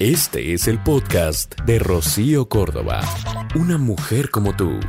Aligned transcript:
Este 0.00 0.54
es 0.54 0.66
el 0.66 0.82
podcast 0.82 1.54
de 1.66 1.78
Rocío 1.78 2.48
Córdoba. 2.48 3.00
Una 3.54 3.78
mujer 3.78 4.28
como 4.28 4.56
tú. 4.56 4.80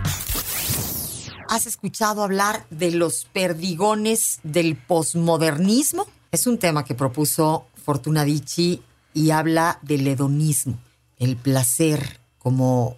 ¿Has 1.47 1.67
escuchado 1.67 2.23
hablar 2.23 2.65
de 2.71 2.89
los 2.89 3.25
perdigones 3.25 4.39
del 4.41 4.75
posmodernismo? 4.75 6.07
Es 6.31 6.47
un 6.47 6.57
tema 6.57 6.83
que 6.83 6.95
propuso 6.95 7.67
Fortuna 7.75 8.25
Dicci 8.25 8.81
y 9.13 9.29
habla 9.29 9.77
del 9.83 10.07
hedonismo, 10.07 10.79
el 11.19 11.37
placer 11.37 12.19
como 12.39 12.97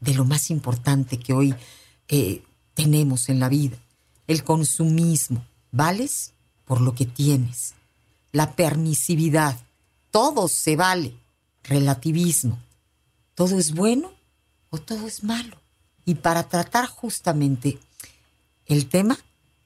de 0.00 0.14
lo 0.14 0.24
más 0.24 0.50
importante 0.50 1.18
que 1.18 1.34
hoy 1.34 1.54
eh, 2.08 2.42
tenemos 2.72 3.28
en 3.28 3.40
la 3.40 3.50
vida, 3.50 3.76
el 4.26 4.42
consumismo, 4.42 5.44
vales 5.70 6.32
por 6.64 6.80
lo 6.80 6.94
que 6.94 7.04
tienes, 7.04 7.74
la 8.32 8.52
permisividad, 8.52 9.58
todo 10.10 10.48
se 10.48 10.76
vale, 10.76 11.14
relativismo, 11.64 12.58
todo 13.34 13.58
es 13.58 13.72
bueno 13.74 14.12
o 14.70 14.78
todo 14.78 15.06
es 15.06 15.22
malo. 15.22 15.56
Y 16.04 16.16
para 16.16 16.48
tratar 16.48 16.86
justamente 16.86 17.78
el 18.66 18.88
tema, 18.88 19.18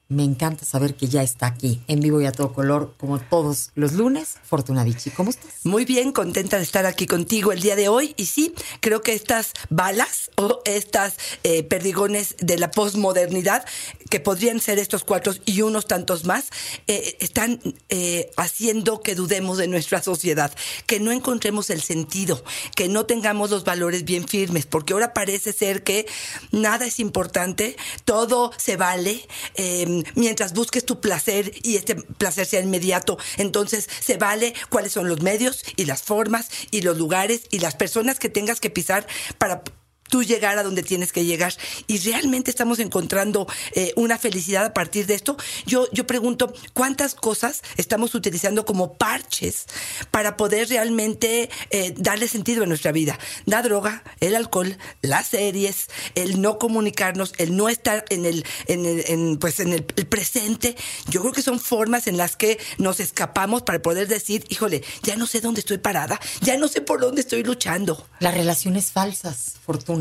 me 0.09 0.23
encanta 0.23 0.63
saber 0.63 0.95
que 0.95 1.07
ya 1.07 1.21
está 1.21 1.47
aquí, 1.47 1.81
en 1.87 1.99
vivo 1.99 2.21
y 2.21 2.25
a 2.25 2.31
todo 2.31 2.53
color, 2.53 2.93
como 2.97 3.19
todos 3.19 3.71
los 3.75 3.93
lunes. 3.93 4.35
Fortuna 4.43 4.85
Dichi, 4.85 5.09
¿cómo 5.09 5.31
estás? 5.31 5.51
Muy 5.65 5.83
bien, 5.83 6.13
contenta 6.13 6.57
de 6.57 6.63
estar 6.63 6.85
aquí 6.85 7.07
contigo 7.07 7.51
el 7.51 7.59
día 7.59 7.75
de 7.75 7.89
hoy. 7.89 8.13
Y 8.15 8.27
sí, 8.27 8.53
creo 8.79 9.01
que 9.01 9.13
estas 9.13 9.51
balas 9.69 10.31
o 10.35 10.61
estas 10.63 11.15
eh, 11.43 11.63
perdigones 11.63 12.35
de 12.39 12.57
la 12.57 12.71
posmodernidad, 12.71 13.65
que 14.09 14.21
podrían 14.21 14.61
ser 14.61 14.79
estos 14.79 15.03
cuatro 15.03 15.33
y 15.45 15.61
unos 15.61 15.87
tantos 15.87 16.23
más, 16.23 16.49
eh, 16.87 17.17
están 17.19 17.59
eh, 17.89 18.31
haciendo 18.37 19.01
que 19.01 19.13
dudemos 19.13 19.57
de 19.57 19.67
nuestra 19.67 20.01
sociedad, 20.01 20.53
que 20.85 21.01
no 21.01 21.11
encontremos 21.11 21.69
el 21.69 21.81
sentido, 21.81 22.43
que 22.75 22.87
no 22.87 23.05
tengamos 23.05 23.49
los 23.49 23.65
valores 23.65 24.05
bien 24.05 24.25
firmes, 24.25 24.65
porque 24.65 24.93
ahora 24.93 25.13
parece 25.13 25.51
ser 25.51 25.83
que 25.83 26.07
nada 26.51 26.85
es 26.85 27.01
importante, 27.01 27.75
todo 28.05 28.51
se 28.57 28.77
vale 28.77 29.27
mientras 30.15 30.53
busques 30.53 30.85
tu 30.85 30.99
placer 30.99 31.53
y 31.63 31.75
este 31.75 31.95
placer 31.95 32.45
sea 32.45 32.61
inmediato, 32.61 33.17
entonces 33.37 33.89
se 33.99 34.17
vale 34.17 34.53
cuáles 34.69 34.91
son 34.91 35.07
los 35.07 35.21
medios 35.21 35.63
y 35.75 35.85
las 35.85 36.01
formas 36.01 36.49
y 36.71 36.81
los 36.81 36.97
lugares 36.97 37.43
y 37.51 37.59
las 37.59 37.75
personas 37.75 38.19
que 38.19 38.29
tengas 38.29 38.59
que 38.59 38.69
pisar 38.69 39.07
para 39.37 39.63
tú 40.09 40.23
llegar 40.23 40.57
a 40.57 40.63
donde 40.63 40.83
tienes 40.83 41.11
que 41.11 41.25
llegar 41.25 41.53
y 41.87 41.97
realmente 41.99 42.49
estamos 42.49 42.79
encontrando 42.79 43.47
eh, 43.73 43.93
una 43.95 44.17
felicidad 44.17 44.65
a 44.65 44.73
partir 44.73 45.05
de 45.05 45.13
esto. 45.13 45.37
Yo, 45.65 45.87
yo 45.91 46.07
pregunto, 46.07 46.53
¿cuántas 46.73 47.15
cosas 47.15 47.61
estamos 47.77 48.15
utilizando 48.15 48.65
como 48.65 48.93
parches 48.93 49.65
para 50.11 50.37
poder 50.37 50.69
realmente 50.69 51.49
eh, 51.69 51.93
darle 51.97 52.27
sentido 52.27 52.63
a 52.63 52.67
nuestra 52.67 52.91
vida? 52.91 53.19
La 53.45 53.61
droga, 53.61 54.03
el 54.19 54.35
alcohol, 54.35 54.77
las 55.01 55.27
series, 55.27 55.87
el 56.15 56.41
no 56.41 56.57
comunicarnos, 56.57 57.33
el 57.37 57.55
no 57.55 57.69
estar 57.69 58.05
en 58.09 58.25
el, 58.25 58.45
en 58.67 58.85
el, 58.85 59.37
pues 59.39 59.59
en 59.59 59.73
el, 59.73 59.83
presente. 59.83 60.75
Yo 61.09 61.21
creo 61.21 61.33
que 61.33 61.41
son 61.41 61.59
formas 61.59 62.07
en 62.07 62.17
las 62.17 62.35
que 62.35 62.59
nos 62.77 62.99
escapamos 62.99 63.63
para 63.63 63.81
poder 63.81 64.07
decir, 64.07 64.45
híjole, 64.49 64.83
ya 65.03 65.15
no 65.15 65.27
sé 65.27 65.41
dónde 65.41 65.59
estoy 65.59 65.77
parada, 65.77 66.19
ya 66.41 66.57
no 66.57 66.67
sé 66.67 66.81
por 66.81 67.01
dónde 67.01 67.21
estoy 67.21 67.43
luchando. 67.43 68.07
Las 68.19 68.33
relaciones 68.33 68.91
falsas, 68.91 69.55
Fortuna 69.65 69.96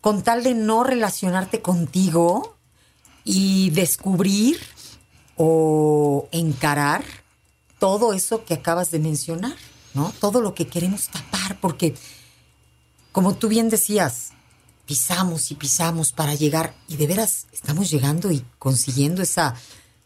con 0.00 0.22
tal 0.22 0.42
de 0.42 0.54
no 0.54 0.84
relacionarte 0.84 1.60
contigo 1.60 2.56
y 3.24 3.70
descubrir 3.70 4.58
o 5.36 6.28
encarar 6.32 7.04
todo 7.78 8.12
eso 8.12 8.44
que 8.44 8.54
acabas 8.54 8.90
de 8.90 8.98
mencionar, 8.98 9.56
¿no? 9.94 10.12
Todo 10.20 10.40
lo 10.40 10.54
que 10.54 10.66
queremos 10.66 11.08
tapar, 11.08 11.58
porque 11.60 11.94
como 13.12 13.34
tú 13.34 13.48
bien 13.48 13.68
decías, 13.70 14.30
pisamos 14.86 15.50
y 15.50 15.54
pisamos 15.54 16.12
para 16.12 16.34
llegar 16.34 16.74
y 16.88 16.96
de 16.96 17.06
veras 17.06 17.46
estamos 17.52 17.90
llegando 17.90 18.30
y 18.30 18.44
consiguiendo 18.58 19.22
esa 19.22 19.54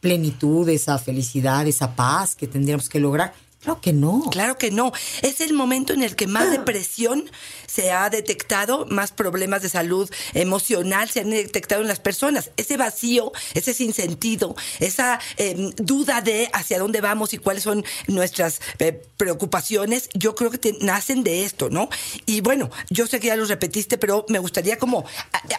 plenitud, 0.00 0.68
esa 0.68 0.98
felicidad, 0.98 1.66
esa 1.66 1.96
paz 1.96 2.34
que 2.34 2.46
tendríamos 2.46 2.88
que 2.88 3.00
lograr. 3.00 3.34
Claro 3.64 3.80
que 3.80 3.92
no. 3.94 4.22
Claro 4.30 4.58
que 4.58 4.70
no. 4.70 4.92
Es 5.22 5.40
el 5.40 5.54
momento 5.54 5.94
en 5.94 6.02
el 6.02 6.16
que 6.16 6.26
más 6.26 6.50
depresión 6.50 7.30
se 7.66 7.90
ha 7.92 8.10
detectado, 8.10 8.84
más 8.90 9.10
problemas 9.10 9.62
de 9.62 9.70
salud 9.70 10.10
emocional 10.34 11.08
se 11.08 11.20
han 11.20 11.30
detectado 11.30 11.80
en 11.80 11.88
las 11.88 11.98
personas. 11.98 12.50
Ese 12.58 12.76
vacío, 12.76 13.32
ese 13.54 13.72
sinsentido, 13.72 14.54
esa 14.80 15.18
em, 15.38 15.70
duda 15.76 16.20
de 16.20 16.50
hacia 16.52 16.78
dónde 16.78 17.00
vamos 17.00 17.32
y 17.32 17.38
cuáles 17.38 17.62
son 17.62 17.84
nuestras 18.06 18.60
eh, 18.80 19.02
preocupaciones, 19.16 20.10
yo 20.12 20.34
creo 20.34 20.50
que 20.50 20.76
nacen 20.80 21.24
de 21.24 21.44
esto, 21.44 21.70
¿no? 21.70 21.88
Y 22.26 22.42
bueno, 22.42 22.70
yo 22.90 23.06
sé 23.06 23.18
que 23.18 23.28
ya 23.28 23.36
los 23.36 23.48
repetiste, 23.48 23.96
pero 23.96 24.26
me 24.28 24.40
gustaría 24.40 24.78
como 24.78 25.06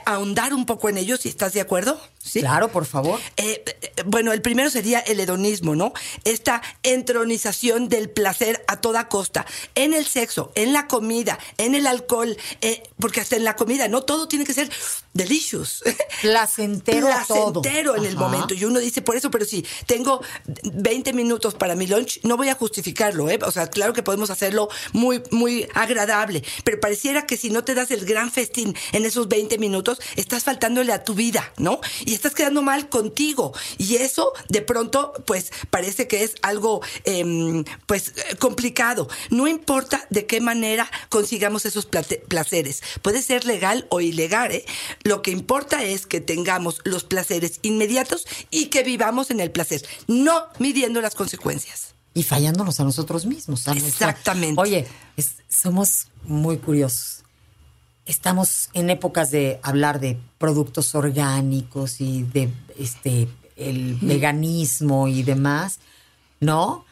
ahondar 0.05 0.53
un 0.53 0.67
poco 0.67 0.89
en 0.89 0.99
ellos, 0.99 1.21
si 1.21 1.29
estás 1.29 1.53
de 1.53 1.61
acuerdo. 1.61 1.99
¿Sí? 2.23 2.39
Claro, 2.39 2.69
por 2.69 2.85
favor. 2.85 3.19
Eh, 3.37 3.63
eh, 3.65 3.91
bueno, 4.05 4.31
el 4.33 4.41
primero 4.41 4.69
sería 4.69 4.99
el 4.99 5.19
hedonismo, 5.19 5.75
¿no? 5.75 5.93
Esta 6.23 6.61
entronización 6.83 7.89
de 7.89 7.94
del 7.95 8.09
placer 8.09 8.63
a 8.67 8.81
toda 8.81 9.07
costa, 9.07 9.45
en 9.73 9.93
el 9.93 10.05
sexo, 10.05 10.51
en 10.55 10.73
la 10.73 10.87
comida, 10.87 11.39
en 11.57 11.75
el 11.75 11.87
alcohol, 11.87 12.37
eh, 12.61 12.83
porque 12.99 13.21
hasta 13.21 13.35
en 13.35 13.43
la 13.43 13.55
comida, 13.55 13.87
no 13.87 14.01
todo 14.03 14.27
tiene 14.27 14.45
que 14.45 14.53
ser 14.53 14.69
delicious. 15.13 15.81
Placentero. 16.21 17.07
Placentero 17.07 17.95
en 17.95 18.05
el 18.05 18.17
momento. 18.17 18.53
Y 18.53 18.65
uno 18.65 18.79
dice, 18.79 19.01
por 19.01 19.15
eso, 19.15 19.31
pero 19.31 19.45
si 19.45 19.65
tengo 19.85 20.21
20 20.63 21.13
minutos 21.13 21.55
para 21.55 21.75
mi 21.75 21.87
lunch, 21.87 22.19
no 22.23 22.35
voy 22.37 22.49
a 22.49 22.55
justificarlo, 22.55 23.29
¿eh? 23.29 23.39
O 23.43 23.51
sea, 23.51 23.67
claro 23.67 23.93
que 23.93 24.03
podemos 24.03 24.29
hacerlo 24.29 24.69
muy, 24.91 25.23
muy 25.31 25.67
agradable, 25.73 26.43
pero 26.63 26.79
pareciera 26.79 27.25
que 27.25 27.37
si 27.37 27.49
no 27.49 27.63
te 27.63 27.75
das 27.75 27.91
el 27.91 28.05
gran 28.05 28.31
festín 28.31 28.75
en 28.91 29.05
esos 29.05 29.27
20 29.29 29.57
minutos, 29.57 29.99
estás 30.17 30.43
faltándole 30.43 30.91
a 30.91 31.03
tu 31.03 31.13
vida, 31.13 31.53
¿no? 31.57 31.79
Y 32.05 32.13
estás 32.13 32.33
quedando 32.35 32.61
mal 32.61 32.89
contigo. 32.89 33.53
Y 33.77 33.95
eso, 33.95 34.33
de 34.49 34.61
pronto, 34.61 35.13
pues 35.25 35.51
parece 35.69 36.07
que 36.07 36.23
es 36.23 36.35
algo 36.41 36.81
eh, 37.05 37.63
pues 37.85 38.09
eh, 38.09 38.35
complicado. 38.37 39.07
No 39.29 39.47
importa 39.47 40.05
de 40.09 40.25
qué 40.25 40.41
manera 40.41 40.89
consigamos 41.09 41.65
esos 41.65 41.85
placeres. 41.85 42.81
Puede 43.01 43.21
ser 43.21 43.45
legal 43.45 43.87
o 43.89 44.01
ilegal. 44.01 44.51
¿eh? 44.51 44.65
Lo 45.03 45.21
que 45.21 45.31
importa 45.31 45.83
es 45.83 46.05
que 46.05 46.21
tengamos 46.21 46.81
los 46.83 47.03
placeres 47.03 47.59
inmediatos 47.61 48.25
y 48.51 48.67
que 48.67 48.83
vivamos 48.83 49.31
en 49.31 49.39
el 49.39 49.51
placer, 49.51 49.83
no 50.07 50.45
midiendo 50.59 51.01
las 51.01 51.15
consecuencias. 51.15 51.93
Y 52.13 52.23
fallándonos 52.23 52.79
a 52.79 52.85
nosotros 52.85 53.25
mismos. 53.25 53.67
Exactamente. 53.67 54.59
Oye, 54.61 54.87
somos 55.49 56.07
muy 56.23 56.57
curiosos. 56.57 57.23
Estamos 58.05 58.69
en 58.73 58.89
épocas 58.89 59.31
de 59.31 59.59
hablar 59.63 59.99
de 59.99 60.17
productos 60.37 60.95
orgánicos 60.95 61.99
y 61.99 62.23
de 62.23 62.53
este 62.77 63.27
el 63.55 63.95
veganismo 63.95 65.07
y 65.07 65.23
demás, 65.23 65.79
¿no? 66.39 66.85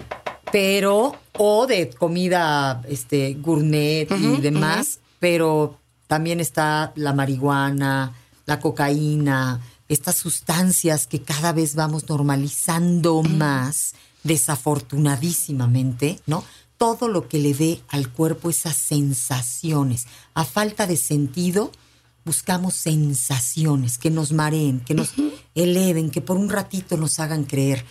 Pero, 0.54 1.18
o 1.32 1.66
de 1.66 1.90
comida 1.90 2.84
este, 2.88 3.34
gourmet 3.34 4.08
y 4.12 4.40
demás, 4.40 5.00
pero 5.18 5.80
también 6.06 6.40
está 6.40 6.94
la 6.96 7.12
marihuana, 7.12 8.14
la 8.46 8.60
cocaína, 8.60 9.62
estas 9.90 10.18
sustancias 10.18 11.08
que 11.08 11.24
cada 11.24 11.54
vez 11.54 11.74
vamos 11.74 12.08
normalizando 12.08 13.24
más, 13.24 13.96
desafortunadísimamente, 14.22 16.20
¿no? 16.28 16.44
Todo 16.78 17.08
lo 17.08 17.28
que 17.28 17.40
le 17.40 17.56
dé 17.56 17.82
al 17.88 18.12
cuerpo 18.12 18.52
esas 18.52 18.76
sensaciones. 18.76 20.06
A 20.36 20.46
falta 20.46 20.86
de 20.86 20.98
sentido, 20.98 21.72
buscamos 22.26 22.76
sensaciones 22.76 23.98
que 23.98 24.12
nos 24.12 24.32
mareen, 24.32 24.82
que 24.82 24.94
nos 24.94 25.16
eleven, 25.56 26.12
que 26.12 26.22
por 26.22 26.38
un 26.38 26.52
ratito 26.52 26.96
nos 26.96 27.20
hagan 27.20 27.46
creer 27.46 27.84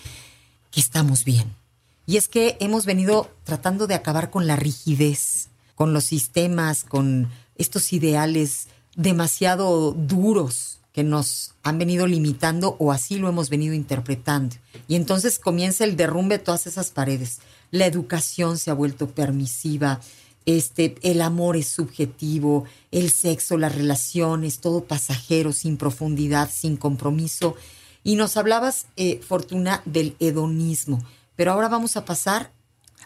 que 0.70 0.78
estamos 0.78 1.24
bien 1.24 1.60
y 2.06 2.16
es 2.16 2.28
que 2.28 2.56
hemos 2.60 2.86
venido 2.86 3.30
tratando 3.44 3.86
de 3.86 3.94
acabar 3.94 4.30
con 4.30 4.46
la 4.46 4.56
rigidez, 4.56 5.48
con 5.74 5.92
los 5.92 6.04
sistemas, 6.04 6.84
con 6.84 7.30
estos 7.56 7.92
ideales 7.92 8.68
demasiado 8.96 9.92
duros 9.92 10.80
que 10.92 11.04
nos 11.04 11.54
han 11.62 11.78
venido 11.78 12.06
limitando 12.06 12.76
o 12.78 12.92
así 12.92 13.16
lo 13.16 13.28
hemos 13.28 13.48
venido 13.48 13.74
interpretando. 13.74 14.56
Y 14.88 14.96
entonces 14.96 15.38
comienza 15.38 15.84
el 15.84 15.96
derrumbe 15.96 16.38
de 16.38 16.44
todas 16.44 16.66
esas 16.66 16.90
paredes. 16.90 17.40
La 17.70 17.86
educación 17.86 18.58
se 18.58 18.70
ha 18.70 18.74
vuelto 18.74 19.08
permisiva, 19.08 20.00
este, 20.44 20.96
el 21.02 21.22
amor 21.22 21.56
es 21.56 21.68
subjetivo, 21.68 22.64
el 22.90 23.10
sexo, 23.10 23.56
las 23.58 23.74
relaciones, 23.74 24.58
todo 24.58 24.84
pasajero, 24.84 25.52
sin 25.52 25.76
profundidad, 25.76 26.50
sin 26.52 26.76
compromiso. 26.76 27.56
Y 28.04 28.16
nos 28.16 28.36
hablabas, 28.36 28.86
eh, 28.96 29.20
Fortuna, 29.26 29.82
del 29.84 30.16
hedonismo. 30.18 31.02
Pero 31.36 31.52
ahora 31.52 31.68
vamos 31.68 31.96
a 31.96 32.04
pasar 32.04 32.52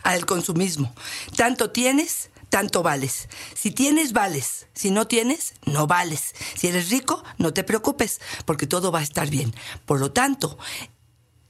al 0.02 0.26
consumismo. 0.26 0.94
Tanto 1.36 1.70
tienes, 1.70 2.30
tanto 2.48 2.82
vales. 2.82 3.28
Si 3.54 3.70
tienes, 3.70 4.12
vales. 4.12 4.66
Si 4.74 4.90
no 4.90 5.06
tienes, 5.06 5.54
no 5.64 5.86
vales. 5.86 6.34
Si 6.54 6.68
eres 6.68 6.90
rico, 6.90 7.22
no 7.38 7.52
te 7.52 7.64
preocupes, 7.64 8.20
porque 8.44 8.66
todo 8.66 8.92
va 8.92 9.00
a 9.00 9.04
estar 9.04 9.28
bien. 9.30 9.54
Por 9.84 10.00
lo 10.00 10.12
tanto, 10.12 10.58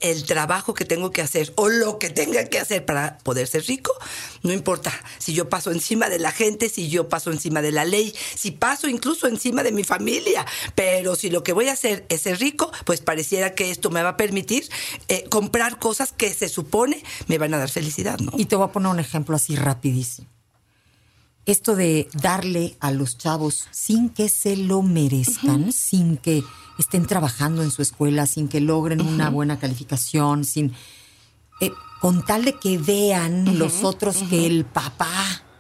el 0.01 0.25
trabajo 0.25 0.75
que 0.75 0.85
tengo 0.85 1.11
que 1.11 1.23
hacer 1.23 1.53
o 1.57 1.69
lo 1.69 1.99
que 1.99 2.11
tenga 2.11 2.45
que 2.45 2.59
hacer 2.59 2.85
para 2.85 3.19
poder 3.19 3.47
ser 3.47 3.65
rico, 3.67 3.93
no 4.43 4.53
importa 4.53 4.93
si 5.19 5.33
yo 5.33 5.49
paso 5.49 5.73
encima 5.73 6.09
de 6.09 6.19
la 6.19 6.33
gente, 6.33 6.69
si 6.69 6.89
yo 6.89 7.09
paso 7.09 7.33
encima 7.33 7.63
de 7.63 7.73
la 7.73 7.85
ley, 7.85 8.15
si 8.35 8.51
paso 8.51 8.89
incluso 8.89 9.27
encima 9.27 9.63
de 9.63 9.73
mi 9.73 9.85
familia, 9.85 10.47
pero 10.75 11.17
si 11.17 11.31
lo 11.31 11.43
que 11.43 11.53
voy 11.53 11.69
a 11.69 11.73
hacer 11.73 12.05
es 12.09 12.23
ser 12.23 12.39
rico, 12.39 12.71
pues 12.85 13.01
pareciera 13.01 13.55
que 13.55 13.71
esto 13.71 13.91
me 13.91 14.03
va 14.03 14.11
a 14.11 14.17
permitir 14.17 14.69
eh, 15.09 15.25
comprar 15.31 15.79
cosas 15.79 16.13
que 16.13 16.33
se 16.33 16.49
supone 16.49 17.03
me 17.27 17.39
van 17.39 17.55
a 17.55 17.59
dar 17.59 17.71
felicidad, 17.71 18.19
¿no? 18.19 18.33
Y 18.37 18.47
te 18.47 18.57
voy 18.57 18.67
a 18.67 18.73
poner 18.73 18.91
un 18.91 19.01
ejemplo 19.01 19.37
así 19.37 19.57
rapidísimo. 19.57 20.29
Esto 21.47 21.77
de 21.77 22.09
darle 22.13 22.77
a 22.81 22.91
los 22.91 23.19
chavos 23.19 23.69
sin 23.71 24.11
que 24.11 24.29
se 24.29 24.57
lo 24.57 24.83
merezcan, 24.83 25.73
sin 25.73 26.17
que 26.17 26.43
estén 26.79 27.07
trabajando 27.07 27.63
en 27.63 27.71
su 27.71 27.83
escuela, 27.83 28.27
sin 28.27 28.49
que 28.49 28.61
logren 28.61 29.01
una 29.01 29.31
buena 29.31 29.59
calificación, 29.59 30.45
sin 30.45 30.73
eh, 31.61 31.71
con 32.01 32.25
tal 32.25 32.45
de 32.45 32.55
que 32.55 32.79
vean 32.79 33.59
los 33.59 33.85
otros 33.85 34.17
que 34.29 34.47
el 34.47 34.65
papá 34.65 35.13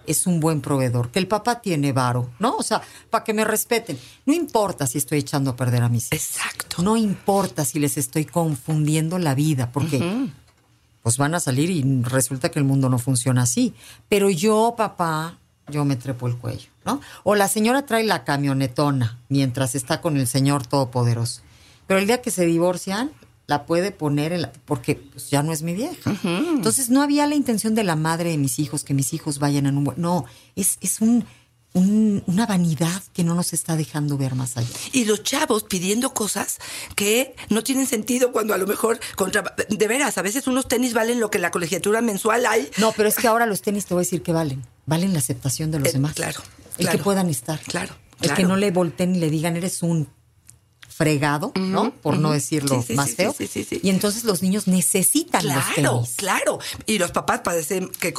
es 0.06 0.26
un 0.26 0.40
buen 0.40 0.60
proveedor, 0.60 1.10
que 1.10 1.18
el 1.18 1.26
papá 1.26 1.60
tiene 1.60 1.92
varo, 1.92 2.30
¿no? 2.38 2.56
O 2.56 2.62
sea, 2.62 2.80
para 3.10 3.24
que 3.24 3.34
me 3.34 3.44
respeten. 3.44 3.98
No 4.24 4.32
importa 4.32 4.86
si 4.86 4.98
estoy 4.98 5.18
echando 5.18 5.50
a 5.50 5.56
perder 5.56 5.82
a 5.82 5.88
mis 5.88 6.12
hijos. 6.12 6.36
Exacto. 6.36 6.82
No 6.82 6.96
importa 6.96 7.64
si 7.64 7.78
les 7.78 7.96
estoy 7.96 8.24
confundiendo 8.24 9.18
la 9.18 9.34
vida, 9.34 9.72
porque 9.72 10.28
pues 11.02 11.18
van 11.18 11.34
a 11.34 11.40
salir 11.40 11.70
y 11.70 11.82
resulta 12.02 12.50
que 12.50 12.58
el 12.58 12.64
mundo 12.64 12.88
no 12.88 12.98
funciona 12.98 13.42
así. 13.42 13.74
Pero 14.08 14.30
yo, 14.30 14.74
papá, 14.76 15.38
yo 15.68 15.84
me 15.84 15.96
trepo 15.96 16.26
el 16.28 16.36
cuello, 16.36 16.68
¿no? 16.84 17.00
O 17.24 17.34
la 17.34 17.48
señora 17.48 17.86
trae 17.86 18.04
la 18.04 18.24
camionetona 18.24 19.18
mientras 19.28 19.74
está 19.74 20.00
con 20.00 20.16
el 20.16 20.26
señor 20.26 20.66
todopoderoso. 20.66 21.42
Pero 21.86 22.00
el 22.00 22.06
día 22.06 22.22
que 22.22 22.30
se 22.30 22.46
divorcian, 22.46 23.10
la 23.48 23.64
puede 23.64 23.92
poner 23.92 24.32
en 24.32 24.42
la, 24.42 24.52
porque 24.64 24.96
pues, 24.96 25.30
ya 25.30 25.42
no 25.42 25.52
es 25.52 25.62
mi 25.62 25.72
vieja. 25.74 26.14
Entonces 26.24 26.90
no 26.90 27.02
había 27.02 27.26
la 27.26 27.36
intención 27.36 27.74
de 27.76 27.84
la 27.84 27.94
madre 27.94 28.30
de 28.30 28.38
mis 28.38 28.58
hijos 28.58 28.82
que 28.82 28.92
mis 28.94 29.12
hijos 29.14 29.38
vayan 29.38 29.66
en 29.66 29.76
un. 29.78 29.92
No, 29.96 30.24
es, 30.56 30.78
es 30.80 31.00
un, 31.00 31.24
un- 31.74 32.24
una 32.26 32.44
vanidad 32.46 33.02
que 33.12 33.22
no 33.22 33.36
nos 33.36 33.52
está 33.52 33.76
dejando 33.76 34.16
ver 34.18 34.34
más 34.34 34.56
allá. 34.56 34.68
Y 34.92 35.04
los 35.04 35.22
chavos 35.22 35.62
pidiendo 35.62 36.12
cosas 36.12 36.58
que 36.96 37.36
no 37.48 37.62
tienen 37.62 37.86
sentido 37.86 38.32
cuando 38.32 38.52
a 38.52 38.58
lo 38.58 38.66
mejor 38.66 38.98
contra 39.14 39.54
de 39.68 39.86
veras, 39.88 40.18
a 40.18 40.22
veces 40.22 40.48
unos 40.48 40.66
tenis 40.66 40.92
valen 40.92 41.20
lo 41.20 41.30
que 41.30 41.38
la 41.38 41.52
colegiatura 41.52 42.00
mensual 42.00 42.46
hay. 42.46 42.68
No, 42.78 42.90
pero 42.96 43.08
es 43.08 43.14
que 43.16 43.28
ahora 43.28 43.46
los 43.46 43.62
tenis 43.62 43.86
te 43.86 43.94
voy 43.94 44.00
a 44.00 44.06
decir 44.06 44.22
que 44.22 44.32
valen. 44.32 44.64
Valen 44.86 45.12
la 45.12 45.18
aceptación 45.18 45.70
de 45.70 45.80
los 45.80 45.88
Eh, 45.88 45.92
demás. 45.94 46.14
claro, 46.14 46.40
El 46.78 46.88
que 46.88 46.98
puedan 46.98 47.28
estar. 47.28 47.60
Claro, 47.60 47.94
El 48.20 48.32
que 48.34 48.44
no 48.44 48.56
le 48.56 48.70
volteen 48.70 49.14
y 49.16 49.18
le 49.18 49.30
digan, 49.30 49.56
eres 49.56 49.82
un 49.82 50.08
fregado, 50.96 51.52
¿no? 51.56 51.90
Por 51.92 52.18
no 52.18 52.32
decirlo 52.32 52.80
Sí, 52.80 52.88
sí, 52.88 52.94
más 52.94 53.10
sí, 53.10 53.16
feo. 53.16 53.34
sí, 53.36 53.46
sí, 53.46 53.64
sí. 53.68 53.80
Y 53.82 53.90
entonces 53.90 54.24
los 54.24 54.42
niños 54.42 54.66
necesitan 54.66 55.44
los 55.46 55.52
Claro, 55.74 55.92
tenis. 55.98 56.14
claro. 56.16 56.58
Y 56.86 56.98
los 56.98 57.10
papás 57.12 57.40
parecen 57.40 57.88
que 58.00 58.14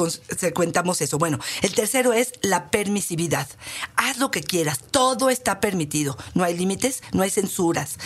cuentamos 0.54 1.02
eso. 1.02 1.18
Bueno, 1.18 1.40
el 1.62 1.74
tercero 1.74 2.14
es 2.14 2.34
la 2.42 2.70
permisividad. 2.70 3.48
Haz 3.96 4.18
lo 4.20 4.30
que 4.32 4.42
quieras, 4.42 4.80
todo 4.92 5.30
está 5.30 5.60
permitido. 5.60 6.18
No 6.36 6.44
hay 6.44 6.56
límites, 6.58 7.02
no 7.14 7.24
hay 7.24 7.30
censuras. 7.32 7.98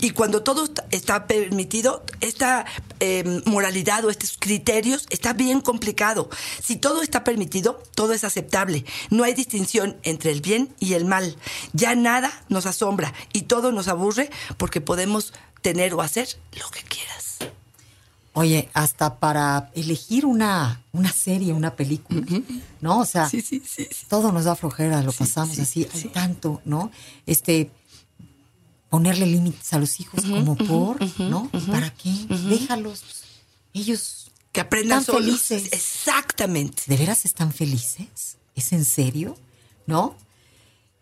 Y 0.00 0.10
cuando 0.10 0.42
todo 0.42 0.64
está- 0.64 0.84
está 0.90 1.26
permitido, 1.26 2.04
esta 2.20 2.66
eh, 3.00 3.42
moralidad 3.46 4.04
o 4.04 4.10
estos 4.10 4.36
criterios 4.38 5.06
está 5.10 5.32
bien 5.32 5.60
complicado. 5.60 6.28
Si 6.62 6.76
todo 6.76 7.00
está 7.00 7.22
permitido, 7.22 7.80
todo 7.94 8.12
es 8.12 8.24
aceptable. 8.24 8.84
No 9.10 9.22
hay 9.24 9.34
distinción 9.34 9.96
entre 10.02 10.32
el 10.32 10.40
bien 10.40 10.74
y 10.80 10.94
el 10.94 11.04
mal. 11.04 11.36
Ya 11.72 11.94
nada 11.94 12.42
nos 12.48 12.66
asombra 12.66 13.14
y 13.32 13.42
todo 13.42 13.70
nos 13.70 13.86
aburre 13.86 14.17
porque 14.56 14.80
podemos 14.80 15.32
tener 15.62 15.94
o 15.94 16.00
hacer 16.02 16.28
lo 16.58 16.68
que 16.70 16.80
quieras. 16.82 17.36
Oye, 18.34 18.68
hasta 18.72 19.18
para 19.18 19.70
elegir 19.74 20.24
una, 20.24 20.80
una 20.92 21.12
serie, 21.12 21.52
una 21.52 21.74
película, 21.74 22.22
¿no? 22.80 23.00
O 23.00 23.04
sea, 23.04 23.28
Sí, 23.28 23.40
sí, 23.40 23.60
sí, 23.66 23.88
sí. 23.90 24.06
todo 24.08 24.30
nos 24.30 24.44
da 24.44 24.54
flojera, 24.54 25.02
lo 25.02 25.12
pasamos 25.12 25.56
sí, 25.56 25.62
así, 25.62 25.88
sí. 25.92 26.06
al 26.06 26.12
tanto, 26.12 26.62
¿no? 26.64 26.92
Este, 27.26 27.70
ponerle 28.90 29.26
límites 29.26 29.72
a 29.72 29.78
los 29.80 29.98
hijos 30.00 30.24
como 30.24 30.54
por, 30.56 30.98
¿no? 31.20 31.50
¿Para 31.66 31.90
qué? 31.90 32.12
Déjalos. 32.48 33.02
Ellos 33.74 34.30
Que 34.52 34.60
aprendan 34.60 35.00
están 35.00 35.16
solos. 35.16 35.42
felices. 35.42 35.72
Exactamente. 35.72 36.82
¿De 36.86 36.96
veras 36.96 37.24
están 37.24 37.52
felices? 37.52 38.36
¿Es 38.54 38.72
en 38.72 38.84
serio? 38.84 39.36
¿No? 39.86 40.16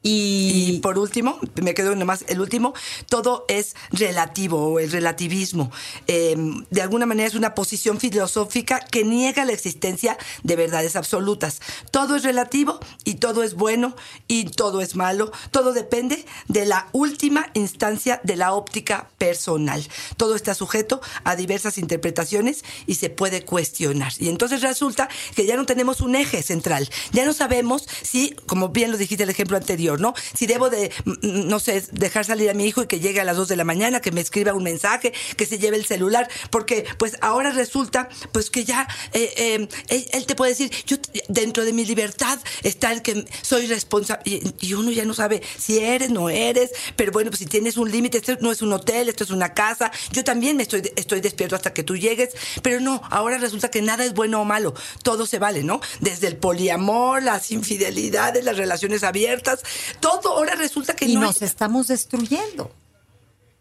Y 0.09 0.79
por 0.83 1.01
último, 1.01 1.41
me 1.61 1.75
quedo 1.75 1.97
nomás 1.97 2.25
el 2.29 2.41
último, 2.41 2.75
todo 3.09 3.45
es 3.49 3.75
relativo 3.91 4.69
o 4.69 4.79
el 4.79 4.93
relativismo. 4.93 5.73
Eh, 6.07 6.37
de 6.71 6.81
alguna 6.81 7.07
manera 7.07 7.27
es 7.27 7.35
una 7.35 7.57
posición 7.57 7.99
filosófica 7.99 8.79
que 8.79 9.03
niega 9.03 9.45
la 9.45 9.51
existencia 9.51 10.17
de 10.45 10.55
verdades 10.55 10.95
absolutas. 10.95 11.61
Todo 11.91 12.15
es 12.15 12.23
relativo 12.23 12.79
y 13.03 13.15
todo 13.15 13.43
es 13.43 13.55
bueno 13.55 13.97
y 14.29 14.45
todo 14.45 14.81
es 14.81 14.95
malo. 14.95 15.33
Todo 15.51 15.73
depende 15.73 16.25
de 16.47 16.67
la 16.67 16.87
última 16.93 17.51
instancia 17.55 18.21
de 18.23 18.37
la 18.37 18.53
óptica 18.53 19.11
personal. 19.19 19.85
Todo 20.17 20.37
está 20.37 20.55
sujeto 20.55 21.01
a 21.25 21.35
diversas 21.35 21.79
interpretaciones 21.79 22.65
y 22.87 22.95
se 22.95 23.11
puede 23.11 23.45
cuestionar. 23.45 24.13
Y 24.21 24.29
entonces 24.29 24.63
resulta 24.63 25.09
que 25.35 25.47
ya 25.47 25.57
no 25.57 25.67
tenemos 25.67 26.01
un 26.01 26.15
eje 26.15 26.45
central. 26.45 26.89
Ya 27.11 27.25
no 27.25 27.33
sabemos 27.33 27.89
si, 28.03 28.37
como 28.47 28.69
bien 28.69 28.93
lo 28.93 28.99
dijiste 28.99 29.25
el 29.25 29.31
ejemplo 29.31 29.57
anterior, 29.57 29.96
¿no? 30.01 30.15
Si 30.35 30.47
debo 30.47 30.71
de, 30.71 30.91
mm, 31.05 31.49
no 31.49 31.59
sé, 31.61 31.83
dejar 31.93 32.25
salir 32.25 32.51
a 32.51 32.55
mi 32.55 32.67
hijo 32.67 32.83
y 32.83 32.87
que 32.87 33.01
llegue 33.01 33.21
a 33.21 33.25
las 33.25 33.37
2 33.37 33.49
de 33.49 33.57
la 33.57 33.65
mañana, 33.65 34.01
que 34.01 34.13
me 34.13 34.21
escriba 34.21 34.55
un 34.55 34.63
mensaje, 34.63 35.13
que 35.37 35.47
se 35.47 35.59
lleve 35.59 35.77
el 35.77 35.87
celular, 35.87 36.29
porque 36.51 36.85
pues 36.99 37.17
ahora 37.21 37.51
resulta 37.51 38.09
pues 38.33 38.51
que 38.51 38.65
ya 38.65 38.89
eh, 39.13 39.69
eh, 39.89 40.09
él, 40.13 40.27
te 40.27 40.35
puede 40.35 40.53
decir, 40.53 40.71
yo 40.87 40.97
dentro 41.29 41.65
de 41.65 41.73
mi 41.73 41.85
libertad 41.85 42.39
está 42.63 42.93
el 42.93 43.03
que 43.03 43.27
soy 43.43 43.67
responsable. 43.67 44.23
Y, 44.25 44.55
y 44.61 44.75
uno 44.75 44.91
ya 44.91 45.05
no 45.05 45.15
sabe 45.15 45.43
si 45.59 45.79
eres, 45.79 46.11
no 46.11 46.29
eres, 46.31 46.71
pero 46.97 47.13
bueno, 47.13 47.31
pues 47.31 47.41
si 47.41 47.47
tienes 47.47 47.77
un 47.77 47.91
límite, 47.91 48.19
esto 48.19 48.37
no 48.41 48.53
es 48.53 48.63
un 48.63 48.73
hotel, 48.73 49.09
esto 49.09 49.25
es 49.25 49.31
una 49.31 49.55
casa, 49.55 49.91
yo 50.13 50.25
también 50.25 50.57
me 50.57 50.63
estoy, 50.63 50.83
estoy 50.97 51.21
despierto 51.21 51.57
hasta 51.57 51.73
que 51.73 51.83
tú 51.83 51.97
llegues, 51.97 52.31
pero 52.63 52.81
no, 52.81 53.03
ahora 53.11 53.39
resulta 53.39 53.71
que 53.71 53.83
nada 53.83 54.05
es 54.05 54.15
bueno 54.15 54.41
o 54.41 54.45
malo, 54.45 54.75
todo 55.03 55.27
se 55.27 55.39
vale, 55.39 55.63
¿no? 55.63 55.81
Desde 56.01 56.29
el 56.29 56.37
poliamor, 56.37 57.23
las 57.23 57.51
infidelidades, 57.51 58.45
las 58.45 58.57
relaciones 58.57 59.03
abiertas, 59.03 59.61
todo 60.01 60.31
ahora 60.37 60.55
resulta 60.55 60.95
que 60.97 61.07
y 61.07 61.15
no 61.15 61.23
nos 61.23 61.43
hay- 61.43 61.49
estamos 61.49 61.89
destruyendo. 61.89 62.73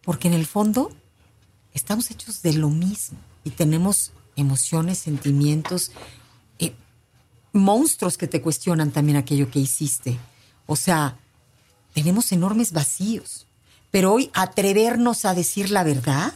Porque 0.01 0.27
en 0.27 0.33
el 0.35 0.45
fondo 0.45 0.91
estamos 1.73 2.11
hechos 2.11 2.41
de 2.41 2.53
lo 2.53 2.69
mismo 2.69 3.17
y 3.43 3.49
tenemos 3.51 4.11
emociones, 4.35 4.99
sentimientos, 4.99 5.91
eh, 6.59 6.73
monstruos 7.53 8.17
que 8.17 8.27
te 8.27 8.41
cuestionan 8.41 8.91
también 8.91 9.17
aquello 9.17 9.49
que 9.49 9.59
hiciste. 9.59 10.19
O 10.67 10.75
sea, 10.75 11.17
tenemos 11.93 12.31
enormes 12.31 12.71
vacíos. 12.71 13.47
Pero 13.91 14.11
hoy 14.13 14.29
atrevernos 14.33 15.23
a 15.25 15.33
decir 15.33 15.69
la 15.71 15.83
verdad, 15.83 16.33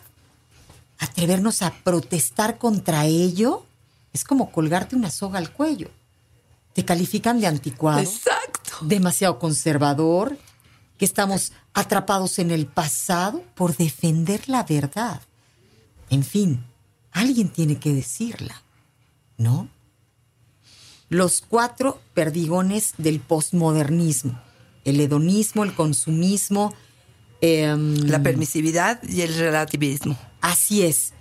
atrevernos 0.98 1.62
a 1.62 1.72
protestar 1.84 2.58
contra 2.58 3.06
ello, 3.06 3.66
es 4.14 4.24
como 4.24 4.52
colgarte 4.52 4.96
una 4.96 5.12
soga 5.12 5.40
al 5.40 5.52
cuello. 5.52 5.90
Te 6.74 6.86
califican 6.86 7.40
de 7.42 7.48
anticuado 7.48 8.00
Exacto. 8.00 8.39
Demasiado 8.82 9.40
conservador, 9.40 10.38
que 10.98 11.06
estamos 11.06 11.54
atrapados 11.74 12.40
en 12.40 12.52
el 12.52 12.68
pasado 12.68 13.44
por 13.56 13.76
defender 13.78 14.50
la 14.50 14.64
verdad. 14.64 15.22
En 16.10 16.24
fin, 16.24 16.64
alguien 17.12 17.50
tiene 17.50 17.80
que 17.80 17.94
decirla, 17.94 18.62
¿no? 19.38 19.70
Los 21.08 21.42
cuatro 21.42 22.02
perdigones 22.14 22.94
del 22.98 23.20
posmodernismo, 23.22 24.40
el 24.84 25.00
hedonismo, 25.00 25.64
el 25.64 25.74
consumismo, 25.74 26.74
em, 27.42 27.96
La 28.10 28.22
permisividad 28.22 29.02
y 29.04 29.22
el 29.22 29.34
relativismo. 29.34 30.18
Así 30.42 30.84
es. 30.84 31.14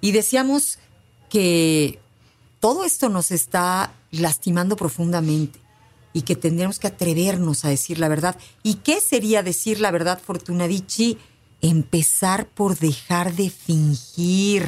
Y 0.00 0.12
decíamos 0.12 0.78
que 1.28 1.98
todo 2.60 2.84
esto 2.84 3.10
nos 3.10 3.30
está 3.30 3.92
lastimando 4.10 4.76
profundamente 4.76 5.65
y 6.16 6.22
que 6.22 6.34
tendríamos 6.34 6.78
que 6.78 6.86
atrevernos 6.86 7.66
a 7.66 7.68
decir 7.68 7.98
la 7.98 8.08
verdad. 8.08 8.38
¿Y 8.62 8.76
qué 8.76 9.02
sería 9.02 9.42
decir 9.42 9.80
la 9.80 9.90
verdad, 9.90 10.18
Fortunadici? 10.18 11.18
Empezar 11.60 12.48
por 12.48 12.78
dejar 12.78 13.34
de 13.34 13.50
fingir 13.50 14.66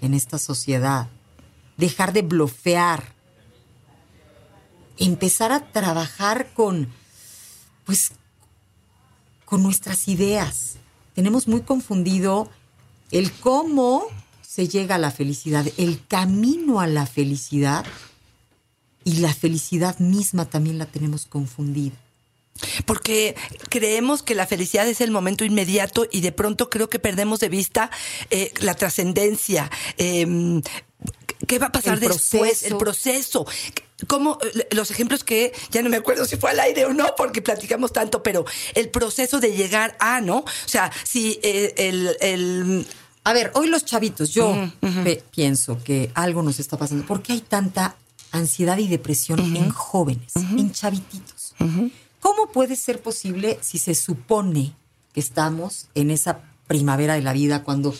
en 0.00 0.14
esta 0.14 0.36
sociedad, 0.36 1.06
dejar 1.76 2.12
de 2.12 2.22
blofear, 2.22 3.04
empezar 4.98 5.52
a 5.52 5.70
trabajar 5.70 6.52
con, 6.54 6.88
pues, 7.84 8.10
con 9.44 9.62
nuestras 9.62 10.08
ideas. 10.08 10.78
Tenemos 11.14 11.46
muy 11.46 11.60
confundido 11.60 12.50
el 13.12 13.30
cómo 13.30 14.06
se 14.42 14.66
llega 14.66 14.96
a 14.96 14.98
la 14.98 15.12
felicidad, 15.12 15.64
el 15.76 16.04
camino 16.08 16.80
a 16.80 16.88
la 16.88 17.06
felicidad 17.06 17.86
y 19.04 19.16
la 19.16 19.32
felicidad 19.34 19.98
misma 19.98 20.44
también 20.46 20.78
la 20.78 20.86
tenemos 20.86 21.26
confundida. 21.26 21.94
Porque 22.86 23.34
creemos 23.68 24.22
que 24.22 24.34
la 24.36 24.46
felicidad 24.46 24.86
es 24.88 25.00
el 25.00 25.10
momento 25.10 25.44
inmediato 25.44 26.06
y 26.10 26.20
de 26.20 26.30
pronto 26.32 26.70
creo 26.70 26.88
que 26.88 26.98
perdemos 27.00 27.40
de 27.40 27.48
vista 27.48 27.90
eh, 28.30 28.52
la 28.60 28.74
trascendencia. 28.74 29.70
Eh, 29.98 30.60
¿Qué 31.48 31.58
va 31.58 31.66
a 31.66 31.72
pasar 31.72 31.94
El 31.94 32.00
después? 32.00 32.30
proceso. 32.60 32.66
El 32.66 32.76
proceso. 32.78 33.46
Como 34.06 34.38
los 34.70 34.90
ejemplos 34.90 35.24
que 35.24 35.52
ya 35.70 35.82
no 35.82 35.90
me 35.90 35.96
acuerdo 35.96 36.24
si 36.26 36.36
fue 36.36 36.50
al 36.50 36.60
aire 36.60 36.84
o 36.86 36.92
no, 36.94 37.14
porque 37.16 37.42
platicamos 37.42 37.92
tanto, 37.92 38.22
pero 38.22 38.44
el 38.74 38.88
proceso 38.88 39.40
de 39.40 39.52
llegar 39.56 39.96
a, 39.98 40.20
¿no? 40.20 40.38
O 40.38 40.44
sea, 40.68 40.90
si 41.04 41.38
eh, 41.42 41.74
el, 41.76 42.16
el- 42.20 42.86
A 43.24 43.32
ver, 43.32 43.50
hoy 43.54 43.66
los 43.68 43.84
chavitos, 43.84 44.30
yo 44.30 44.70
pienso 45.32 45.82
que 45.82 46.10
algo 46.14 46.42
nos 46.42 46.60
está 46.60 46.76
pasando. 46.78 47.04
¿Por 47.06 47.20
qué 47.22 47.32
hay 47.34 47.40
tanta 47.40 47.96
ansiedad 48.34 48.78
y 48.78 48.88
depresión 48.88 49.40
en 49.56 49.70
jóvenes, 49.70 50.32
en 50.36 50.72
chavititos? 50.72 51.54
¿Cómo 52.20 52.48
puede 52.52 52.76
ser 52.76 53.00
posible 53.00 53.58
si 53.62 53.78
se 53.78 53.94
supone 53.94 54.74
que 55.12 55.20
estamos 55.20 55.88
en 55.94 56.10
esa 56.10 56.40
primavera 56.66 57.14
de 57.14 57.22
la 57.22 57.32
vida 57.32 57.62
cuando 57.62 57.94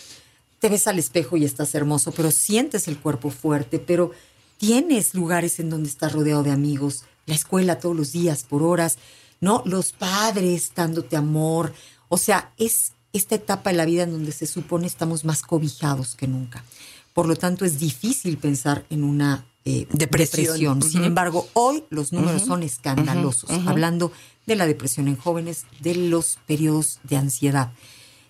te 0.58 0.68
ves 0.68 0.86
al 0.86 0.98
espejo 0.98 1.36
y 1.36 1.44
estás 1.44 1.74
hermoso, 1.74 2.10
pero 2.12 2.30
sientes 2.30 2.88
el 2.88 2.98
cuerpo 2.98 3.30
fuerte, 3.30 3.78
pero 3.78 4.12
tienes 4.56 5.14
lugares 5.14 5.60
en 5.60 5.70
donde 5.70 5.88
estás 5.88 6.12
rodeado 6.12 6.42
de 6.42 6.50
amigos, 6.50 7.04
la 7.26 7.34
escuela 7.34 7.78
todos 7.78 7.94
los 7.94 8.12
días, 8.12 8.44
por 8.44 8.62
horas, 8.62 8.98
¿no? 9.40 9.62
Los 9.66 9.92
padres 9.92 10.72
dándote 10.74 11.16
amor. 11.16 11.74
O 12.08 12.16
sea, 12.16 12.52
es 12.56 12.92
esta 13.12 13.34
etapa 13.34 13.70
de 13.70 13.76
la 13.76 13.84
vida 13.84 14.04
en 14.04 14.12
donde 14.12 14.32
se 14.32 14.46
supone 14.46 14.86
estamos 14.86 15.24
más 15.24 15.42
cobijados 15.42 16.14
que 16.14 16.26
nunca. 16.26 16.64
Por 17.12 17.28
lo 17.28 17.36
tanto, 17.36 17.64
es 17.64 17.78
difícil 17.78 18.38
pensar 18.38 18.86
en 18.90 19.04
una 19.04 19.44
eh, 19.64 19.86
Depresión. 19.92 20.82
Sin 20.82 21.04
embargo, 21.04 21.48
hoy 21.54 21.84
los 21.90 22.12
números 22.12 22.42
son 22.42 22.62
escandalosos, 22.62 23.50
hablando 23.66 24.12
de 24.46 24.56
la 24.56 24.66
depresión 24.66 25.08
en 25.08 25.16
jóvenes, 25.16 25.64
de 25.80 25.94
los 25.94 26.38
periodos 26.46 27.00
de 27.02 27.16
ansiedad. 27.16 27.72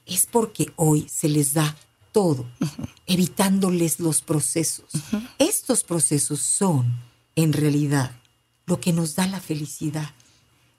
Es 0.07 0.27
porque 0.27 0.73
hoy 0.77 1.07
se 1.09 1.29
les 1.29 1.55
da 1.55 1.77
todo, 2.13 2.47
evitándoles 3.07 3.99
los 3.99 4.23
procesos. 4.23 4.87
Estos 5.39 5.83
procesos 5.83 6.41
son, 6.41 6.95
en 7.35 7.53
realidad, 7.53 8.13
lo 8.67 8.79
que 8.79 8.93
nos 8.93 9.17
da 9.17 9.27
la 9.27 9.41
felicidad. 9.41 10.15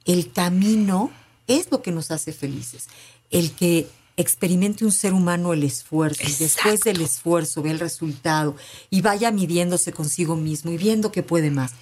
El 0.06 0.32
camino 0.32 1.12
es 1.48 1.70
lo 1.70 1.82
que 1.82 1.92
nos 1.92 2.12
hace 2.12 2.32
felices. 2.32 2.88
El 3.30 3.52
que 3.52 3.90
experimente 4.18 4.86
un 4.86 4.92
ser 4.92 5.14
humano 5.14 5.54
el 5.54 5.64
esfuerzo 5.64 6.24
y 6.24 6.32
después 6.34 6.82
del 6.82 7.02
esfuerzo 7.02 7.62
ve 7.62 7.72
el 7.72 7.80
resultado 7.80 8.56
y 8.90 9.02
vaya 9.02 9.32
midiéndose 9.32 9.92
consigo 9.92 10.36
mismo 10.36 10.72
y 10.72 10.78
viendo 10.78 11.12
que 11.12 11.24
puede 11.24 11.52
más. 11.52 11.74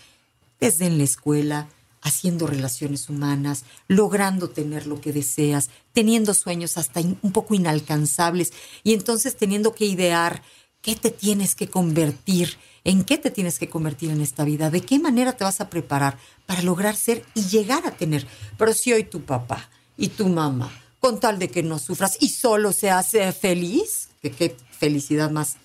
Desde 0.59 0.85
en 0.85 0.97
la 0.97 1.03
escuela, 1.03 1.67
haciendo 2.01 2.47
relaciones 2.47 3.09
humanas, 3.09 3.63
logrando 3.87 4.49
tener 4.49 4.87
lo 4.87 4.99
que 4.99 5.13
deseas, 5.13 5.69
teniendo 5.93 6.33
sueños 6.33 6.77
hasta 6.77 6.99
un 6.99 7.31
poco 7.31 7.53
inalcanzables 7.53 8.51
y 8.83 8.93
entonces 8.93 9.35
teniendo 9.35 9.73
que 9.73 9.85
idear 9.85 10.43
qué 10.81 10.95
te 10.95 11.11
tienes 11.11 11.55
que 11.55 11.69
convertir, 11.69 12.57
en 12.83 13.05
qué 13.05 13.17
te 13.17 13.31
tienes 13.31 13.57
que 13.57 13.69
convertir 13.69 14.09
en 14.11 14.21
esta 14.21 14.43
vida, 14.43 14.69
de 14.69 14.81
qué 14.81 14.99
manera 14.99 15.37
te 15.37 15.45
vas 15.45 15.61
a 15.61 15.69
preparar 15.69 16.17
para 16.45 16.61
lograr 16.61 16.95
ser 16.95 17.25
y 17.35 17.43
llegar 17.43 17.87
a 17.87 17.91
tener. 17.91 18.27
Pero 18.57 18.73
si 18.73 18.91
hoy 18.91 19.05
tu 19.05 19.21
papá 19.21 19.69
y 19.97 20.09
tu 20.09 20.27
mamá, 20.27 20.82
con 21.03 21.19
tal 21.19 21.38
de 21.38 21.50
que 21.50 21.63
no 21.63 21.79
sufras 21.79 22.15
y 22.22 22.29
solo 22.29 22.72
se 22.72 22.89
hace 22.89 23.33
feliz, 23.33 24.07
que 24.22 24.31
qué 24.31 24.55
felicidad 24.72 25.29
más 25.29 25.57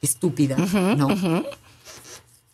estúpida, 0.00 0.56
¿no? 0.56 1.08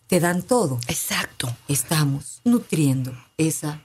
Te 0.07 0.21
dan 0.21 0.41
todo 0.43 0.81
Exacto. 0.89 1.55
estamos 1.69 2.41
nutriendo 2.45 3.13
esa 3.37 3.83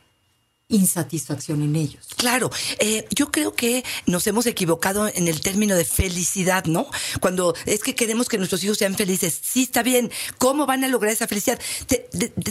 insatisfacción 0.70 1.64
en 1.64 1.76
ellos. 1.76 2.06
Claro, 2.16 2.52
eh, 2.78 3.08
yo 3.10 3.32
creo 3.32 3.56
que 3.56 3.84
nos 4.06 4.28
hemos 4.28 4.46
equivocado 4.46 5.08
en 5.08 5.28
el 5.28 5.42
término 5.42 5.76
de 5.76 5.84
felicidad, 5.84 6.66
¿no? 6.66 6.88
Cuando 7.20 7.56
es 7.66 7.82
que 7.82 7.96
queremos 7.96 8.30
que 8.30 8.38
nuestros 8.38 8.64
hijos 8.64 8.78
sean 8.78 8.96
felices. 8.96 9.40
Sí, 9.42 9.64
está 9.64 9.82
bien. 9.82 10.12
¿Cómo 10.38 10.68
van 10.68 10.84
a 10.84 10.88
lograr 10.88 11.12
esa 11.12 11.28
felicidad? 11.28 11.60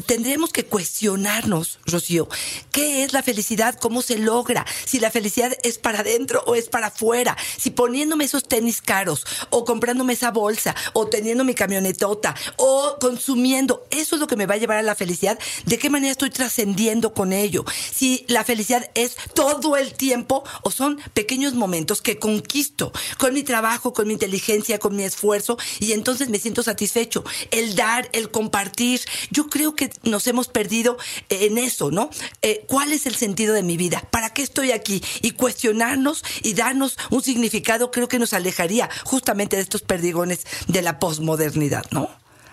Tendremos 0.07 0.51
que 0.53 0.65
cuestionarnos, 0.65 1.79
Rocío, 1.87 2.29
¿qué 2.73 3.05
es 3.05 3.13
la 3.13 3.23
felicidad? 3.23 3.79
¿Cómo 3.81 4.03
se 4.03 4.19
logra? 4.19 4.67
Si 4.85 4.99
la 4.99 5.13
felicidad 5.13 5.53
es 5.63 5.79
para 5.79 6.01
adentro 6.01 6.43
o 6.47 6.57
es 6.57 6.69
para 6.69 6.89
afuera. 6.89 7.37
Si 7.57 7.71
poniéndome 7.71 8.25
esos 8.25 8.49
tenis 8.49 8.83
caros 8.83 9.25
o 9.51 9.65
comprándome 9.65 10.15
esa 10.15 10.33
bolsa 10.33 10.75
o 10.93 11.07
teniendo 11.07 11.45
mi 11.45 11.55
camionetota 11.55 12.35
o 12.57 12.97
consumiendo, 13.01 13.87
eso 13.91 14.17
es 14.17 14.21
lo 14.21 14.27
que 14.27 14.37
me 14.37 14.47
va 14.47 14.55
a 14.55 14.59
llevar 14.59 14.79
a 14.79 14.83
la 14.83 14.97
felicidad. 14.97 15.39
¿De 15.67 15.79
qué 15.79 15.89
manera 15.89 16.11
estoy 16.11 16.31
trascendiendo 16.31 17.15
con 17.15 17.33
ello? 17.33 17.65
Si 17.95 18.08
la 18.29 18.45
felicidad 18.45 18.91
es 18.95 19.17
todo 19.35 19.77
el 19.77 19.95
tiempo 19.95 20.45
o 20.63 20.71
son 20.71 21.01
pequeños 21.15 21.55
momentos 21.55 22.03
que 22.03 22.19
conquisto 22.19 22.93
con 23.19 23.35
mi 23.35 23.43
trabajo, 23.43 23.93
con 23.93 24.07
mi 24.07 24.15
inteligencia, 24.15 24.79
con 24.79 24.97
mi 24.97 25.05
esfuerzo 25.05 25.59
y 25.81 25.93
entonces 25.93 26.29
me 26.29 26.39
siento 26.39 26.63
satisfecho. 26.63 27.25
El 27.51 27.75
dar, 27.77 28.09
el 28.13 28.31
compartir, 28.31 29.01
yo 29.31 29.49
creo 29.49 29.75
que 29.75 29.91
nos 30.03 30.27
hemos 30.27 30.49
perdido 30.49 30.97
en 31.29 31.59
eso, 31.59 31.91
¿no? 31.91 32.11
Eh, 32.43 32.65
¿Cuál 32.69 32.93
es 32.93 33.07
el 33.07 33.15
sentido 33.15 33.55
de 33.55 33.63
mi 33.63 33.77
vida? 33.77 34.07
¿Para 34.11 34.31
qué 34.31 34.43
estoy 34.43 34.73
aquí? 34.73 35.03
Y 35.23 35.33
cuestionarnos 35.33 36.25
y 36.43 36.55
darnos 36.55 36.97
un 37.11 37.23
significado 37.23 37.91
creo 37.91 38.09
que 38.09 38.19
nos 38.19 38.33
alejaría 38.33 38.89
justamente 39.05 39.57
de 39.57 39.63
estos 39.63 39.83
perdigones 39.83 40.47
de 40.67 40.83
la 40.83 40.99
posmodernidad, 40.99 41.85
¿no? 41.91 42.09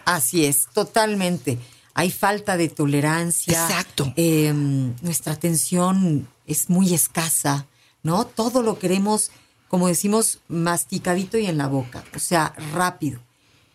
Así 0.05 0.45
es, 0.45 0.67
totalmente. 0.74 1.57
Hay 1.96 2.12
falta 2.12 2.58
de 2.58 2.68
tolerancia. 2.68 3.54
Exacto. 3.54 4.14
Eh, 4.18 4.54
nuestra 5.02 5.34
atención 5.34 6.28
es 6.46 6.70
muy 6.70 6.94
escasa, 6.94 7.68
¿no? 8.04 8.25
Todo 8.25 8.62
lo 8.62 8.78
queremos, 8.78 9.32
como 9.70 9.88
decimos, 9.88 10.40
masticadito 10.50 11.38
y 11.38 11.48
en 11.48 11.58
la 11.58 11.68
boca, 11.68 12.04
o 12.14 12.20
sea, 12.20 12.54
rápido. 12.74 13.22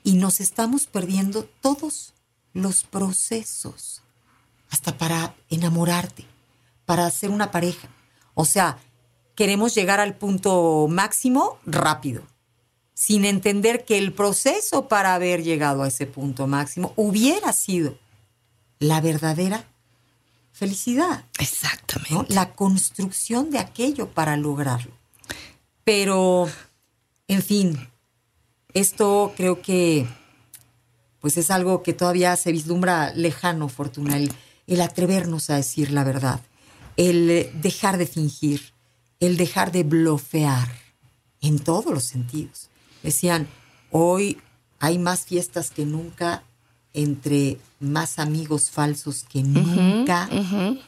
Y 0.04 0.14
nos 0.14 0.40
estamos 0.40 0.86
perdiendo 0.86 1.48
todos 1.62 2.12
los 2.52 2.84
procesos, 2.84 4.02
hasta 4.70 4.98
para 4.98 5.34
enamorarte, 5.48 6.26
para 6.84 7.06
hacer 7.06 7.30
una 7.30 7.50
pareja. 7.50 7.88
O 8.34 8.44
sea, 8.44 8.76
queremos 9.34 9.74
llegar 9.74 9.98
al 9.98 10.14
punto 10.14 10.88
máximo 10.88 11.58
rápido 11.64 12.22
sin 13.00 13.24
entender 13.24 13.86
que 13.86 13.96
el 13.96 14.12
proceso 14.12 14.86
para 14.86 15.14
haber 15.14 15.42
llegado 15.42 15.82
a 15.82 15.88
ese 15.88 16.06
punto 16.06 16.46
máximo 16.46 16.92
hubiera 16.96 17.50
sido 17.54 17.96
la 18.80 19.00
verdadera 19.00 19.64
felicidad, 20.52 21.24
Exactamente. 21.38 22.14
¿no? 22.14 22.26
la 22.28 22.52
construcción 22.54 23.50
de 23.50 23.58
aquello 23.58 24.08
para 24.08 24.36
lograrlo. 24.36 24.92
Pero, 25.84 26.48
en 27.28 27.42
fin, 27.42 27.88
esto 28.74 29.32
creo 29.36 29.62
que 29.62 30.08
pues 31.20 31.36
es 31.36 31.50
algo 31.50 31.82
que 31.82 31.92
todavía 31.92 32.34
se 32.36 32.50
vislumbra 32.50 33.12
lejano, 33.14 33.68
Fortuna, 33.68 34.16
el, 34.16 34.32
el 34.66 34.80
atrevernos 34.80 35.50
a 35.50 35.56
decir 35.56 35.90
la 35.90 36.02
verdad, 36.02 36.40
el 36.96 37.50
dejar 37.60 37.98
de 37.98 38.06
fingir, 38.06 38.72
el 39.20 39.36
dejar 39.36 39.70
de 39.70 39.82
blofear 39.82 40.68
en 41.42 41.58
todos 41.58 41.92
los 41.92 42.04
sentidos. 42.04 42.70
Decían, 43.02 43.48
hoy 43.90 44.40
hay 44.78 44.98
más 44.98 45.26
fiestas 45.26 45.70
que 45.70 45.84
nunca 45.84 46.42
entre 46.94 47.58
más 47.78 48.18
amigos 48.18 48.70
falsos 48.70 49.24
que 49.24 49.42
nunca, 49.42 50.28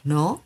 ¿no? 0.03 0.41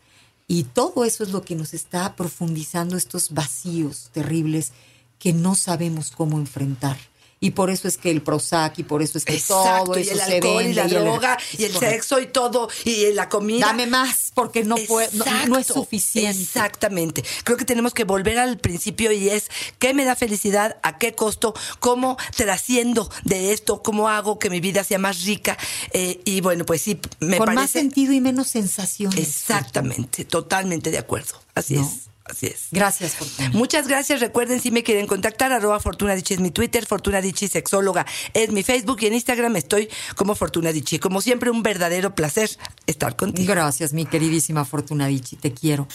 Y 0.48 0.64
todo 0.64 1.04
eso 1.04 1.24
es 1.24 1.32
lo 1.32 1.42
que 1.42 1.56
nos 1.56 1.74
está 1.74 2.16
profundizando 2.16 2.96
estos 2.96 3.32
vacíos 3.32 4.10
terribles 4.14 4.72
que 5.20 5.34
no 5.34 5.56
sabemos 5.56 6.12
cómo 6.12 6.38
enfrentar. 6.38 6.98
Y 7.40 7.52
por 7.52 7.70
eso 7.70 7.88
es 7.88 7.98
que 7.98 8.10
el 8.10 8.24
Prozac 8.24 8.80
y 8.80 8.84
por 8.84 9.04
eso 9.04 9.18
es 9.20 9.24
que 9.26 9.36
Exacto, 9.36 9.92
todo 9.92 10.00
y 10.00 10.02
eso 10.02 10.14
el 10.14 10.18
se 10.18 10.24
alcohol 10.36 10.58
vende 10.58 10.72
y 10.72 10.74
la 10.74 10.84
el- 10.86 10.90
droga 10.90 11.38
y 11.58 11.64
el 11.66 11.72
Correcto. 11.74 11.94
sexo 11.96 12.20
y 12.20 12.26
todo 12.28 12.68
y 12.84 13.14
la 13.14 13.30
comida. 13.30 13.68
Dame 13.68 13.86
más 13.86 14.32
porque 14.34 14.64
no 14.64 14.76
puedo, 14.88 15.10
no, 15.14 15.26
no 15.48 15.58
es 15.60 15.68
suficiente. 15.68 16.32
Exactamente. 16.42 17.24
Creo 17.44 17.56
que 17.58 17.66
tenemos 17.66 17.94
que 17.94 18.06
volver 18.06 18.40
al 18.40 18.58
principio 18.58 19.12
y 19.12 19.30
es 19.30 19.50
qué 19.78 19.94
me 19.94 20.04
da 20.04 20.16
felicidad, 20.16 20.78
a 20.82 20.98
qué 20.98 21.14
costo, 21.14 21.54
cómo 21.80 22.18
trasciendo 22.36 23.08
de 23.24 23.54
esto, 23.54 23.84
cómo 23.84 24.10
hago 24.10 24.40
que 24.40 24.50
mi 24.50 24.60
vida 24.60 24.84
sea 24.84 24.98
más 24.98 25.24
rica. 25.24 25.58
Eh, 25.94 26.22
y 26.26 26.42
bueno, 26.42 26.66
pues 26.66 26.82
sí, 26.82 27.00
me 27.20 27.38
Con 27.38 27.46
parece. 27.46 27.62
más 27.62 27.70
sentido 27.72 28.14
y 28.14 28.22
menos 28.22 28.48
sensaciones. 28.48 29.20
Exactamente, 29.20 30.26
totalmente 30.26 30.90
de 30.90 30.98
acuerdo. 30.98 31.34
Así 31.54 31.76
No. 31.76 31.82
es, 31.84 32.08
así 32.30 32.48
es. 32.48 32.68
Gracias, 32.72 33.16
Fortuna. 33.16 33.50
Muchas 33.54 33.88
gracias. 33.88 34.20
Recuerden, 34.20 34.60
si 34.60 34.72
me 34.72 34.84
quieren 34.84 35.08
contactar, 35.08 35.52
arroba 35.52 35.80
Fortuna 35.80 36.16
Dichi 36.16 36.34
es 36.34 36.40
mi 36.40 36.52
Twitter, 36.52 36.86
Fortuna 36.86 37.22
Dichi 37.22 37.48
Sexóloga 37.48 38.06
es 38.34 38.52
mi 38.52 38.64
Facebook 38.64 38.98
y 39.02 39.08
en 39.08 39.14
Instagram 39.14 39.56
estoy 39.56 39.90
como 40.16 40.36
Fortuna 40.36 40.72
Dichi. 40.72 41.00
Como 41.00 41.22
siempre, 41.22 41.50
un 41.50 41.64
verdadero 41.64 42.16
placer 42.16 42.50
estar 42.86 43.16
contigo. 43.16 43.54
Gracias, 43.54 43.94
mi 43.94 44.06
queridísima 44.06 44.66
Fortuna 44.66 45.08
Dichi, 45.08 45.36
te 45.36 45.54
quiero. 45.54 45.88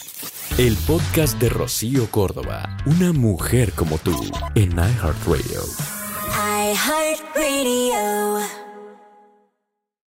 El 0.59 0.77
podcast 0.77 1.39
de 1.39 1.49
Rocío 1.49 2.11
Córdoba, 2.11 2.79
una 2.87 3.13
mujer 3.13 3.73
como 3.73 3.99
tú, 3.99 4.13
en 4.55 4.73
iHeartRadio. 4.73 5.63
iHeartRadio. 6.73 8.72